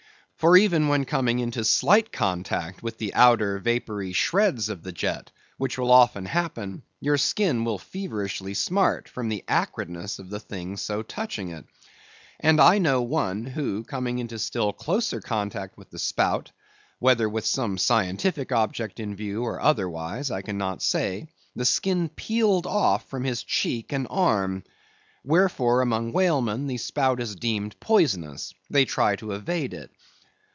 [0.41, 5.29] For even when coming into slight contact with the outer, vapory shreds of the jet,
[5.59, 10.77] which will often happen, your skin will feverishly smart, from the acridness of the thing
[10.77, 11.67] so touching it.
[12.39, 16.51] And I know one, who coming into still closer contact with the spout,
[16.97, 22.65] whether with some scientific object in view, or otherwise, I cannot say, the skin peeled
[22.65, 24.63] off from his cheek and arm.
[25.23, 29.91] Wherefore, among whalemen, the spout is deemed poisonous; they try to evade it.